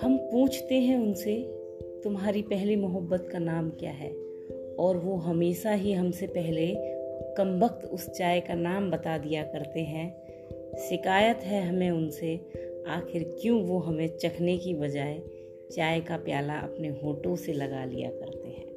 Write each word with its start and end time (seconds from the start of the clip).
हम 0.00 0.18
पूछते 0.32 0.74
हैं 0.74 0.98
उनसे, 0.98 1.42
तुम्हारी 2.04 2.42
पहली 2.42 2.76
मोहब्बत 2.76 3.28
का 3.32 3.38
नाम 3.38 3.70
क्या 3.70 3.90
है? 3.90 4.10
और 4.78 4.96
वो 4.96 5.16
हमेशा 5.16 5.72
ही 5.72 5.92
हमसे 5.92 6.26
पहले 6.26 6.74
कम 7.34 7.60
वक्त 7.64 7.84
उस 7.84 8.10
चाय 8.10 8.40
का 8.40 8.54
नाम 8.54 8.90
बता 8.90 9.18
दिया 9.18 9.42
करते 9.42 9.80
हैं। 9.80 10.22
शिकायत 10.76 11.36
है 11.36 11.68
हमें 11.68 11.90
उनसे, 11.90 12.40
आखिर 12.88 13.38
क्यों 13.40 13.62
वो 13.62 13.78
हमें 13.78 14.16
चखने 14.16 14.58
की 14.58 14.74
बजाय 14.74 15.22
चाय 15.72 16.00
का 16.00 16.16
प्याला 16.16 16.54
अपने 16.54 16.88
होठों 16.88 17.36
से 17.36 17.52
लगा 17.52 17.84
लिया 17.84 18.10
करते 18.10 18.48
हैं? 18.48 18.70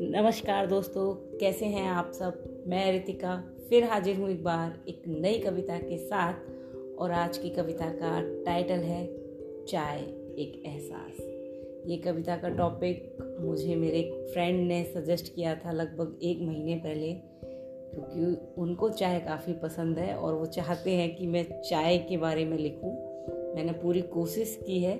नमस्कार 0.00 0.66
दोस्तों, 0.66 1.38
कैसे 1.38 1.66
हैं 1.66 1.88
आप 1.88 2.12
सब? 2.12 2.62
मैं 2.66 2.92
रितिका 2.92 3.51
फिर 3.72 3.84
हाजिर 3.84 4.16
हूँ 4.16 4.28
एक 4.30 4.42
बार 4.44 4.72
एक 4.88 5.02
नई 5.08 5.38
कविता 5.38 5.76
के 5.78 5.96
साथ 5.98 6.98
और 6.98 7.10
आज 7.10 7.38
की 7.38 7.50
कविता 7.50 7.88
का 7.92 8.10
टाइटल 8.44 8.78
है 8.78 9.04
चाय 9.68 10.00
एक 10.38 10.62
एहसास। 10.66 11.20
ये 11.86 11.96
कविता 11.96 12.36
का 12.36 12.48
टॉपिक 12.48 13.38
मुझे 13.40 13.76
मेरे 13.76 13.98
एक 13.98 14.30
फ्रेंड 14.32 14.68
ने 14.68 14.82
सजेस्ट 14.84 15.34
किया 15.34 15.54
था 15.54 15.72
लगभग 15.72 16.18
एक 16.22 16.42
महीने 16.42 16.76
पहले 16.76 17.12
क्योंकि 17.94 18.60
उनको 18.60 18.90
चाय 18.90 19.18
काफ़ी 19.20 19.52
पसंद 19.52 19.98
है 19.98 20.14
और 20.14 20.34
वो 20.34 20.46
चाहते 20.46 20.90
हैं 20.90 21.16
कि 21.16 21.26
मैं 21.26 21.44
चाय 21.60 21.98
के 21.98 22.16
बारे 22.16 22.44
में 22.44 22.58
लिखूं। 22.58 22.92
मैंने 23.56 23.72
पूरी 23.72 24.02
कोशिश 24.02 24.58
की 24.66 24.82
है 24.82 24.98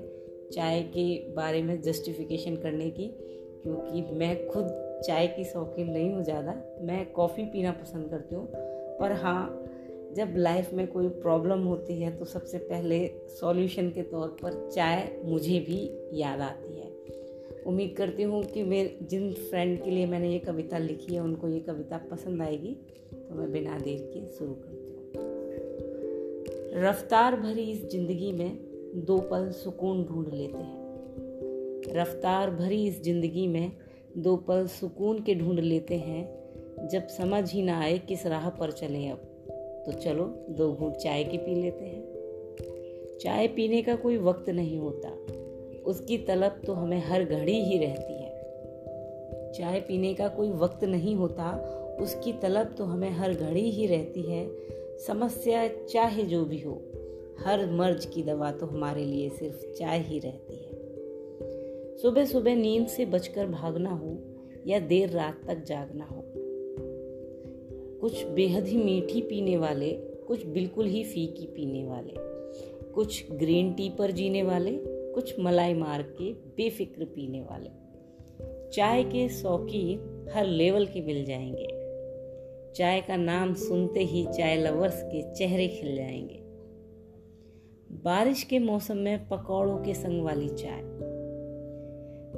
चाय 0.53 0.83
के 0.83 1.35
बारे 1.35 1.63
में 1.63 1.81
जस्टिफिकेशन 1.83 2.57
करने 2.57 2.91
की 2.91 3.15
क्योंकि 3.63 4.03
मैं 4.15 4.49
खुद 4.49 4.79
चाय 5.07 5.27
की 5.27 5.45
शौकीन 5.45 5.91
नहीं 5.91 6.13
हूँ 6.13 6.23
ज़्यादा। 6.25 6.53
मैं 6.81 7.13
कॉफ़ी 7.13 7.45
पीना 7.45 7.71
पसंद 7.73 8.11
करती 8.11 8.35
हूँ 8.35 8.49
पर 9.01 9.13
हाँ 9.13 9.59
जब 10.17 10.35
लाइफ 10.37 10.73
में 10.73 10.87
कोई 10.87 11.09
प्रॉब्लम 11.09 11.59
होती 11.59 12.01
है 12.01 12.17
तो 12.17 12.25
सबसे 12.25 12.59
पहले 12.59 13.15
सॉल्यूशन 13.29 13.91
के 13.91 14.03
तौर 14.03 14.29
पर 14.29 14.71
चाय 14.75 15.23
मुझे 15.25 15.61
भी 15.61 15.91
याद 16.21 16.41
आती 16.41 16.81
है। 16.81 16.91
उम्मीद 17.67 17.95
करती 17.97 18.23
हूँ 18.23 18.45
कि 18.45 18.63
मैं, 18.63 19.07
जिन 19.07 19.33
फ्रेंड 19.33 19.83
के 19.83 19.91
लिए 19.91 20.07
मैंने 20.07 20.33
ये 20.33 20.39
कविता 20.39 20.79
लिखी 20.79 21.15
है, 21.15 21.21
उनको 21.21 21.49
ये 21.49 21.61
कविता 21.61 21.97
पसंद 21.97 22.43
आएगी। 22.43 22.77
तो 23.13 23.35
मैं 23.35 23.53
बिना 23.53 23.79
देर 23.79 24.11
के 24.15 24.27
शुरू 24.27 24.53
करती 24.53 24.93
हूँ। 24.93 25.03
रफ्तार 26.85 27.37
भरी 27.37 27.63
इस 27.63 27.91
ज़िंदगी 27.91 28.33
में 28.33 28.59
दो 28.97 29.19
पल 29.19 29.51
सुकून 29.51 30.05
ढूंढ 30.05 30.29
लेते 30.35 30.59
हैं। 30.59 30.83
रफ्तार 31.95 32.51
भरी 32.51 32.87
इस 32.87 33.03
ज़िंदगी 33.03 33.47
में 33.47 33.73
दो 34.19 34.37
पल 34.37 34.67
सुकून 34.67 35.23
के 35.23 35.35
ढूंढ 35.35 35.61
लेते 35.61 35.95
हैं। 35.97 36.42
जब 36.81 37.09
समझ 37.09 37.53
ही 37.53 37.63
ना 37.63 37.81
आए 37.81 37.99
किस 37.99 38.27
राह 38.27 38.51
पर 38.51 38.71
चलें 38.71 39.11
अब 39.11 39.19
तो 39.87 39.93
चलो 39.93 40.47
दो 40.51 40.73
घूट 40.73 40.93
चाय 40.93 41.25
की 41.25 41.39
पी 41.39 41.55
लेते 41.55 41.85
हैं। 41.85 42.13
चाय 43.19 43.49
पीने 43.49 43.83
का 43.83 43.95
कोई 43.95 44.17
वक्त 44.17 44.51
नहीं 44.51 44.79
होता। 44.79 45.09
उसकी 45.83 46.19
तलब 46.19 46.61
तो 46.67 46.73
हमें 46.73 46.99
हर 46.99 47.25
घड़ी 47.25 47.65
ही 47.65 47.79
रहती 47.79 48.13
है। 48.13 48.33
चाय 49.53 49.81
पीने 49.81 50.15
का 50.15 50.29
कोई 50.29 50.51
वक्त 50.51 50.85
नहीं 50.85 51.15
होता। 51.15 51.79
उसकी 52.01 52.33
तलब 52.33 52.75
तो 52.79 52.85
हमें 52.85 53.11
हर 53.11 53.35
घड़ी 53.35 53.71
ही 53.71 53.87
रहती 53.87 54.23
है। 54.23 54.51
समस्या 54.99 55.69
चाहे 55.69 56.23
जो 56.23 56.45
भी 56.45 56.61
हो, 56.61 56.83
हर 57.45 57.71
मर्ज 57.71 58.07
की 58.07 58.23
दवा 58.23 58.53
तो 58.53 58.67
हमारे 58.67 59.05
लिए 59.05 59.29
सिर्फ़ 59.29 59.73
चाय 59.73 59.99
ही 59.99 60.19
रहती 60.19 60.57
है। 60.57 60.83
सुबह 61.97 62.25
सुबह 62.25 62.55
नींद 62.55 62.87
से 62.87 63.05
बचकर 63.05 63.47
भागना 63.47 63.91
हो 63.91 64.19
या 64.67 64.79
देर 64.79 65.11
रात 65.11 65.41
तक 65.47 65.65
जागना 65.65 66.05
हो 66.05 66.32
कुछ 68.03 68.27
बेहद 68.27 68.67
ही 68.67 68.77
मीठी 68.77 69.21
पीने 69.21 69.57
वाले, 69.57 69.91
कुछ 70.29 70.47
बिल्कुल 70.47 70.87
ही 70.87 71.05
फीकी 71.05 71.47
पीने 71.47 71.85
वाले, 71.85 72.15
कुछ 72.93 73.33
ग्रीन 73.33 73.73
टी 73.73 73.91
पर 73.91 74.11
जीने 74.11 74.43
वाले, 74.43 74.71
कुछ 74.87 75.41
मलाई 75.41 75.75
मार 75.75 76.03
के 76.03 76.33
बेफिक्र 76.33 77.05
पीने 77.05 77.41
वाले। 77.41 77.71
चाय 78.71 79.05
के 79.05 79.29
शौकीन 79.29 80.29
हर 80.35 80.47
लेवल 80.47 80.87
के 80.87 81.01
मिल 81.01 81.25
जाएँगे। 81.25 81.69
चाय 82.73 83.01
का 83.01 83.17
नाम 83.17 83.55
सुनते 83.55 84.01
ही 84.01 84.27
चाय 84.27 84.57
लवर्स 84.57 85.03
के 85.03 85.35
चेहरे 85.35 85.69
खिल 85.69 85.97
जाएँगे। 85.97 86.41
बारिश 88.05 88.43
के 88.43 88.59
मौसम 88.59 88.97
में 88.97 89.29
पकौड़ों 89.29 89.79
के 89.79 89.95
संग 89.95 90.23
वाली 90.23 90.49
चाय। 90.49 90.81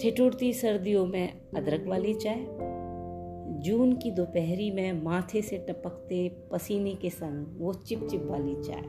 ठिठुरती 0.01 0.53
सर्दियों 0.53 1.07
में 1.07 1.41
अदरक 1.57 1.85
वाली 1.87 2.15
चाय 2.15 2.74
जून 3.65 3.93
की 3.97 4.11
दोपहरी 4.11 4.71
में 4.71 5.03
माथे 5.03 5.43
से 5.43 5.59
टपकते 5.59 6.49
पसीने 6.53 6.95
के 6.95 7.11
संग 7.11 7.47
वो 7.59 7.75
चिपचिप 7.75 8.23
वाली 8.25 8.55
चाय 8.55 8.83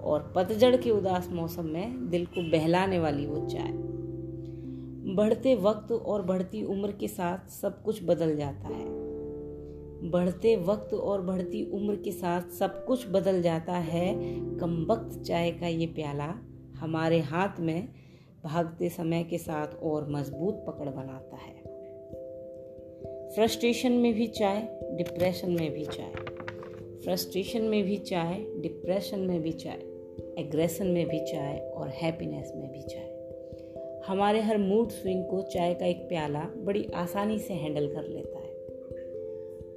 और 0.00 0.32
पतझड़ 0.36 0.76
के 0.76 0.90
उदास 0.90 1.28
मौसम 1.32 1.66
में 1.66 2.10
दिल 2.10 2.26
को 2.26 2.50
बहलाने 2.50 2.98
वाली 2.98 3.26
वो 3.26 3.46
चाय। 3.46 3.72
बढ़ते 5.14 5.54
वक्त 5.54 5.92
और 5.92 6.22
बढ़ती 6.22 6.62
उम्र 6.62 6.92
के 6.92 7.08
साथ 7.08 7.50
सब 7.50 7.82
कुछ 7.82 8.04
बदल 8.04 8.36
जाता 8.36 8.68
है। 8.68 8.84
बढ़ते 10.10 10.56
वक्त 10.56 10.94
और 10.94 11.22
बढ़ती 11.22 11.70
उम्र 11.70 11.96
के 11.96 12.12
साथ 12.12 12.42
सब 12.42 12.84
कुछ 12.84 13.06
बदल 13.10 13.42
जाता 13.42 13.72
है। 13.72 14.14
कम 14.58 14.86
वक्त 14.90 15.22
चाय 15.22 15.50
का 15.50 15.66
ये 15.66 15.86
प्याला 15.86 16.34
हमारे 16.76 17.20
हाथ 17.20 17.60
में 17.60 17.88
भागते 18.44 18.88
समय 18.88 19.24
के 19.24 19.38
साथ 19.38 19.68
और 19.82 20.10
मज़बूत 20.10 20.64
पकड़ 20.66 20.88
बनाता 20.88 21.36
है। 21.36 21.59
फ्रस्ट्रेशन 23.34 23.92
में 23.92 24.14
भी 24.14 24.26
चाय 24.26 24.68
डिप्रेशन 24.92 25.50
में 25.50 25.72
भी 25.72 25.84
चाय 25.84 26.12
फ्रस्ट्रेशन 27.04 27.62
में 27.62 27.84
भी 27.84 27.96
चाय 27.96 28.34
डिप्रेशन 28.56 29.20
में 29.20 29.42
भी 29.42 29.52
चाय 29.52 29.78
एग्रेशन 30.38 30.86
में 30.86 31.08
भी 31.08 31.18
चाय 31.18 31.58
और 31.58 31.88
हैप्पीनेस 31.88 32.52
में 32.56 32.70
भी 32.72 32.82
चाय 32.82 34.02
हमारे 34.06 34.40
हर 34.40 34.58
मूड 34.58 34.90
स्विंग 34.90 35.24
को 35.24 35.42
चाय 35.42 35.74
का 35.74 35.86
एक 35.86 35.96
प्याला 35.96 36.40
बड़ी 36.56 36.86
आसानी 36.94 37.38
से 37.38 37.54
हैंडल 37.54 37.86
कर 37.86 38.08
लेता 38.08 38.38
है। 38.38 38.48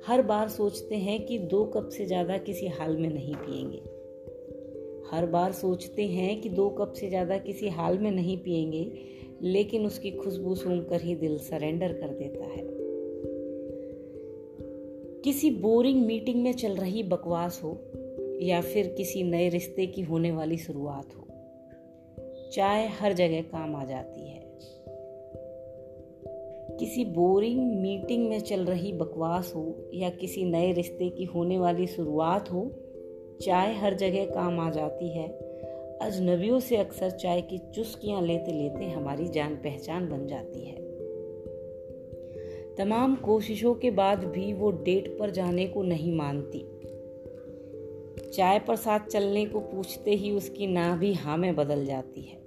हर 0.07 0.21
बार 0.21 0.49
सोचते 0.49 0.95
हैं 0.95 1.25
कि 1.25 1.39
दो 1.39 1.65
कप 1.65 1.89
से 1.89 2.05
ज़्यादा 2.05 2.37
किसी 2.37 2.67
हाल 2.67 2.97
में 2.97 3.09
नहीं 3.09 3.35
पिएँगे 3.35 3.81
हर 5.11 5.25
बार 5.25 5.51
सोचते 5.51 6.07
हैं 6.07 6.41
कि 6.41 6.49
दो 6.49 6.69
कप 6.69 6.93
से 6.93 7.09
ज़्यादा 7.09 7.37
किसी 7.37 7.69
हाल 7.69 7.97
में 7.97 8.11
नहीं 8.11 8.37
पिएँगे 8.37 8.91
लेकिन 9.41 9.85
उसकी 9.85 10.11
खुशबू 10.11 10.55
सूंघ 10.55 10.89
कर 10.89 11.01
ही 11.01 11.15
दिल 11.15 11.37
सरेंडर 11.37 11.93
कर 11.93 12.07
देता 12.07 12.45
है। 12.45 12.72
किसी 15.23 15.51
बोरिंग 15.51 16.05
मीटिंग 16.05 16.43
में 16.43 16.53
चल 16.53 16.75
रही 16.75 17.03
बकवास 17.03 17.61
हो, 17.63 17.81
या 18.41 18.61
फिर 18.61 18.87
किसी 18.87 19.23
नए 19.23 19.49
रिश्ते 19.49 19.85
की 19.85 20.01
होने 20.01 20.31
वाली 20.31 20.57
शुरुआत 20.57 21.05
हो। 21.05 21.27
चाय 22.53 22.87
हर 22.87 23.13
जगह 23.13 23.41
काम 23.41 23.75
आ 23.75 23.85
जाती 23.85 24.29
है। 24.29 24.43
किसी 26.77 27.05
बोरिंग 27.05 27.81
मीटिंग 27.81 28.29
में 28.29 28.39
चल 28.39 28.65
रही 28.65 28.93
बकवास 28.93 29.53
हो, 29.55 29.91
या 29.93 30.09
किसी 30.09 30.43
नए 30.43 30.73
रिश्ते 30.73 31.09
की 31.09 31.23
होने 31.23 31.59
वाली 31.59 31.87
शुरुआत 31.87 32.51
हो, 32.51 32.71
चाय 33.41 33.73
हर 33.73 33.93
जगह 33.93 34.25
काम 34.25 34.59
आ 34.59 34.71
जाती 34.71 35.17
है। 35.17 35.27
अजनबियों 36.01 36.59
से 36.59 36.77
अक्सर 36.77 37.09
चाय 37.09 37.41
की 37.41 37.57
चुस्कियाँ 37.57 38.21
लेते 38.21 38.51
लेते 38.51 38.85
हमारी 38.85 39.27
जान 39.27 39.55
पहचान 39.55 40.09
बन 40.09 40.27
जाती 40.27 40.65
है। 40.65 40.82
तमाम 42.77 43.15
कोशिशों 43.15 43.73
के 43.75 43.91
बाद 43.91 44.23
भी 44.23 44.53
वो 44.53 44.71
डेट 44.71 45.17
पर 45.19 45.29
जाने 45.29 45.67
को 45.67 45.83
नहीं 45.83 46.15
मानती। 46.15 46.59
चाय 48.31 48.59
पर 48.59 48.75
साथ 48.75 48.99
चलने 48.99 49.45
को 49.45 49.59
पूछते 49.59 50.11
ही 50.11 50.31
उसकी 50.31 50.67
ना 50.67 50.95
भी 50.95 51.13
हाँ 51.13 51.37
में 51.37 51.55
बदल 51.55 51.85
जाती 51.85 52.21
है। 52.21 52.41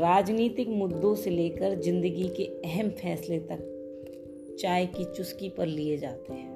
राजनीतिक 0.00 0.68
मुद्दों 0.68 1.14
से 1.14 1.30
लेकर 1.30 1.80
ज़िंदगी 1.80 2.28
के 2.28 2.44
अहम 2.44 2.90
फैसले 2.90 3.38
तक 3.38 3.70
चाय 4.60 4.86
की 4.86 5.04
चुस्की 5.04 5.48
पर 5.48 5.66
लिए 5.66 5.96
जाते 5.96 6.32
हैं। 6.32 6.52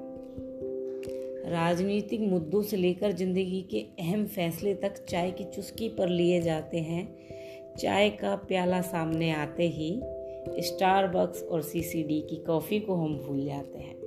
राजनीतिक 1.50 2.20
मुद्दों 2.20 2.62
से 2.62 2.76
लेकर 2.76 3.12
ज़िंदगी 3.12 3.62
के 3.62 3.80
अहम 4.00 4.26
फैसले 4.26 4.74
तक 4.74 5.04
चाय 5.08 5.30
की 5.30 5.44
चुस्की 5.44 5.88
पर 5.88 6.08
लिए 6.08 6.40
जाते 6.40 6.78
हैं। 6.78 7.08
चाय 7.76 8.10
का 8.10 8.36
प्याला 8.36 8.80
सामने 8.80 9.30
आते 9.30 9.68
ही 9.68 9.90
स्टारबक्स 10.58 11.42
और 11.42 11.62
सीसीडी 11.62 12.20
की 12.20 12.36
कॉफ़ी 12.36 12.80
को 12.80 12.94
हम 12.94 13.18
भूल 13.18 13.44
जाते 13.44 13.78
हैं। 13.78 13.98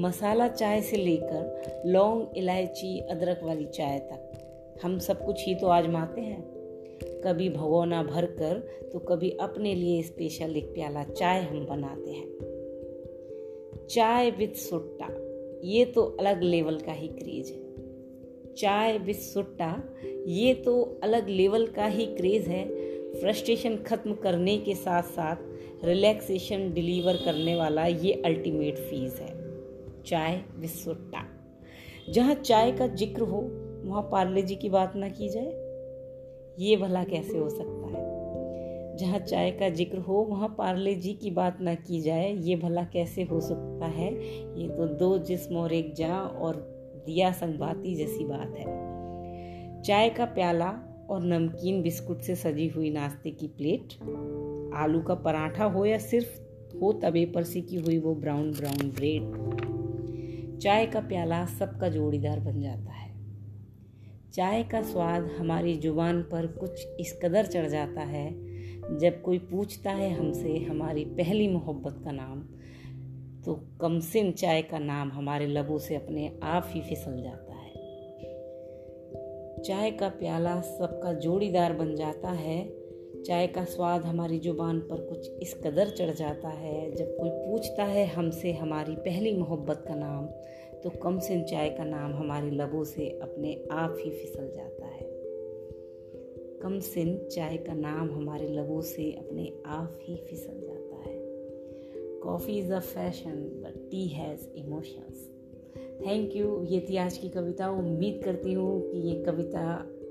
मसाला 0.00 0.48
चाय 0.48 0.80
से 0.80 0.96
लेकर 0.96 1.82
लौंग, 1.86 2.26
इलायची, 2.36 2.98
अदरक 3.00 3.40
वाली 3.42 3.64
चाय 3.64 3.98
तक। 3.98 4.32
हम 4.82 4.98
सब 4.98 5.24
कुछ 5.26 5.46
ही 5.46 5.54
तो 5.54 5.66
आजमाते 5.66 6.20
हैं। 6.20 6.56
कभी 7.24 7.48
भगोना 7.48 8.02
भर 8.02 8.24
कर 8.24 8.58
तो 8.92 8.98
कभी 8.98 9.30
अपने 9.30 9.74
लिए 9.74 10.02
स्पेशल 10.02 10.56
एक 10.56 10.64
प्याला 10.64 11.04
चाय 11.04 11.40
हम 11.40 11.66
बनाते 11.66 12.10
हैं। 12.10 12.36
चाय 13.90 14.30
विद 14.30 14.52
सुट्टा, 14.52 15.08
ये 15.64 15.84
तो 15.84 16.02
अलग 16.02 16.42
लेवल 16.42 16.78
का 16.78 16.92
ही 16.92 17.08
क्रेज 17.08 17.50
है। 17.50 17.66
चाय 18.54 18.98
विद 18.98 19.16
सुट्टा, 19.16 19.94
ये 20.26 20.54
तो 20.54 21.00
अलग 21.02 21.28
लेवल 21.28 21.66
का 21.66 21.86
ही 21.86 22.06
क्रेज 22.06 22.48
है। 22.48 22.86
फ्रस्ट्रेशन 23.20 23.76
ख़त्म 23.76 24.14
करने 24.14 24.58
के 24.58 24.74
साथ 24.74 25.02
साथ 25.02 25.84
रिलैक्सेशन 25.84 26.72
डिलीवर 26.72 27.16
करने 27.16 27.54
वाला 27.54 27.86
ये 27.86 28.12
अल्टीमेट 28.12 28.78
फ़ीस 28.78 29.20
है। 29.20 29.34
चाय 30.02 30.44
विस्वट्टा 30.56 31.24
जहाँ 32.12 32.34
चाय 32.34 32.72
का 32.72 32.86
ज़िक्र 32.86 33.22
हो, 33.22 33.40
वहाँ 33.84 34.02
पार्ले 34.02 34.42
जी 34.42 34.54
की 34.54 34.68
बात 34.68 34.92
ना 34.96 35.08
की 35.08 35.28
जाए, 35.28 35.52
ये 36.58 36.76
भला 36.76 37.04
कैसे 37.04 37.38
हो 37.38 37.48
सकता 37.48 37.86
है? 37.86 38.04
जहाँ 38.96 39.18
चाय 39.18 39.50
का 39.50 39.68
ज़िक्र 39.68 39.98
हो, 39.98 40.14
वहाँ 40.14 40.54
पार्ले 40.58 40.94
जी 40.94 41.12
की 41.12 41.30
बात 41.30 41.58
ना 41.60 41.74
की 41.74 42.00
जाए, 42.00 42.32
ये 42.34 42.56
भला 42.56 42.82
कैसे 42.82 43.22
हो 43.22 43.40
सकता 43.40 43.86
है? 43.86 44.14
ये 44.60 44.68
तो 44.68 44.86
दो 44.86 45.18
जिस्म 45.18 45.56
और 45.56 45.72
एक 45.72 45.94
जहाँ 45.94 46.28
और 46.28 46.56
दिया 47.06 47.32
संगवाती 47.32 47.94
जैसी 47.94 48.24
बात 48.24 48.54
है। 48.56 49.82
चाय 49.82 50.08
का 50.08 50.24
प्याला 50.24 50.85
और 51.10 51.24
नमकीन 51.24 51.82
बिस्कुट 51.82 52.20
से 52.20 52.34
सजी 52.36 52.68
हुई 52.68 52.90
नाश्ते 52.90 53.30
की 53.30 53.46
प्लेट। 53.48 53.94
आलू 54.74 55.00
का 55.02 55.14
पराठा 55.14 55.64
हो 55.64 55.84
या 55.84 55.98
सिर्फ़ 55.98 56.40
हो, 56.78 56.92
तवे 56.92 57.24
पर 57.26 57.42
सिकी 57.42 57.76
हुई 57.76 57.98
वो 57.98 58.14
ब्राउन 58.14 58.50
ब्राउन 58.52 58.90
ब्रेड। 58.90 60.58
चाय 60.58 60.86
का 60.86 61.00
प्याला 61.00 61.46
सबका 61.46 61.88
जोड़ीदार 61.88 62.40
बन 62.40 62.60
जाता 62.60 62.92
है। 62.92 63.14
चाय 64.32 64.62
का 64.62 64.82
स्वाद 64.82 65.30
हमारी 65.38 65.74
ज़ुबान 65.74 66.22
पर 66.22 66.46
कुछ 66.46 66.86
इस 67.00 67.18
कदर 67.22 67.46
चढ़ 67.46 67.66
जाता 67.66 68.00
है, 68.00 68.30
जब 68.98 69.22
कोई 69.22 69.38
पूछता 69.38 69.90
है 69.90 70.10
हमसे 70.14 70.58
हमारी 70.58 71.04
पहली 71.04 71.48
मोहब्बत 71.48 72.00
का 72.04 72.10
नाम 72.12 72.44
तो 73.44 73.54
कमसिन 73.80 74.32
चाय 74.32 74.62
का 74.62 74.78
नाम 74.78 75.10
हमारे 75.12 75.46
लबों 75.46 75.78
से 75.78 75.96
अपने 75.96 76.38
आप 76.42 76.70
ही 76.70 76.80
फिसल 76.80 77.22
जाता 77.22 77.40
है। 77.40 77.45
चाय 79.66 79.90
का 79.90 80.08
प्याला 80.08 80.60
सबका 80.60 81.12
जोड़ीदार 81.12 81.72
बन 81.72 81.94
जाता 81.94 82.30
है। 82.30 82.72
चाय 83.22 83.46
का 83.46 83.64
स्वाद 83.64 84.02
हमारी 84.02 84.38
ज़ुबान 84.38 84.80
पर 84.80 85.00
कुछ 85.00 85.30
इस 85.30 85.54
कदर 85.54 85.88
चढ़ 85.88 86.10
जाता 86.10 86.48
है। 86.48 86.94
जब 86.94 87.16
कोई 87.16 87.30
पूछता 87.30 87.84
है 87.84 88.06
हमसे 88.06 88.52
हमारी 88.52 88.94
पहली 88.94 89.36
मोहब्बत 89.36 89.84
का 89.88 89.94
नाम 89.94 90.26
तो 90.82 90.90
कम 90.90 91.18
सिन 91.18 91.44
चाय 91.44 91.70
का 91.70 91.84
नाम 91.84 92.12
हमारे 92.12 92.50
लबों 92.50 92.84
से 92.84 93.08
अपने 93.08 93.64
आप 93.70 93.96
ही 94.00 94.10
फिसल 94.10 94.50
जाता 94.56 94.86
है। 94.86 95.08
कम 96.62 96.78
सिन 96.80 97.28
चाय 97.32 97.56
का 97.56 97.74
नाम 97.74 98.10
हमारे 98.10 98.48
लबों 98.48 98.80
से 98.80 99.12
अपने 99.12 99.62
आप 99.66 99.98
ही 100.02 100.16
फिसल 100.16 100.60
जाता 100.60 100.96
है। 100.96 101.18
Coffee 102.20 102.58
is 102.58 102.72
a 102.72 102.80
fashion 102.80 103.62
but 103.64 103.90
tea 103.90 104.08
has 104.08 104.48
emotions 104.48 105.35
thank 105.96 106.36
you 106.36 106.64
ये 106.64 106.86
थी 106.90 106.96
आज 106.96 107.18
की 107.18 107.28
कविता. 107.28 107.68
उम्मीद 107.70 108.20
करती 108.24 108.52
हूँ 108.52 108.90
कि 108.90 108.98
ये 108.98 109.24
कविता 109.24 109.60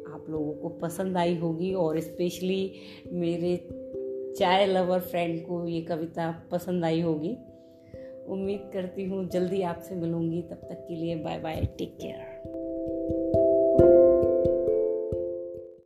आप 0.08 0.26
लोगों 0.30 0.54
को 0.54 0.70
पसंद 0.70 1.18
आई 1.18 1.38
होगी 1.38 1.74
और 1.74 2.00
स्पेशली 2.00 2.74
मेरे 3.14 3.56
चाय 4.38 4.66
लवर 4.66 5.00
फ्रेंड 5.00 5.42
को 5.46 5.68
ये 5.68 5.82
कविता 5.82 6.44
पसंद 6.52 6.86
आई 6.86 7.02
होगी. 7.02 7.38
उम्मीद 8.28 8.70
करती 8.74 9.06
हूँ 9.06 9.30
जल्दी 9.30 9.62
आपसे 9.62 9.96
मिलूँगी. 9.96 10.42
तब 10.42 10.56
तक 10.56 10.86
के 10.88 10.96
लिए 10.96 11.16
बाय 11.16 11.40
बाय 11.40 11.62
टेक 11.78 11.96
केयर 11.96 12.35